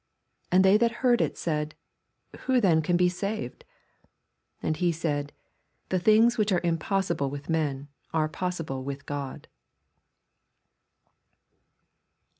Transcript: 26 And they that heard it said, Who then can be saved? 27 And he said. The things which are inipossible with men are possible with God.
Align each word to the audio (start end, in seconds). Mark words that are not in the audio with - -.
26 0.49 0.49
And 0.57 0.65
they 0.65 0.77
that 0.79 0.95
heard 1.03 1.21
it 1.21 1.37
said, 1.37 1.75
Who 2.45 2.59
then 2.59 2.81
can 2.81 2.97
be 2.97 3.07
saved? 3.07 3.65
27 4.61 4.67
And 4.67 4.77
he 4.77 4.91
said. 4.91 5.31
The 5.89 5.99
things 5.99 6.39
which 6.39 6.51
are 6.51 6.57
inipossible 6.61 7.29
with 7.29 7.49
men 7.51 7.87
are 8.11 8.27
possible 8.27 8.83
with 8.83 9.05
God. 9.05 9.47